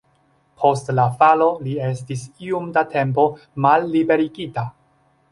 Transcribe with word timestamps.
Post 0.61 0.87
la 0.99 1.03
falo 1.17 1.49
li 1.65 1.75
estis 1.89 2.23
iom 2.47 2.71
da 2.77 2.83
tempo 2.93 3.25
malliberigita. 3.67 4.65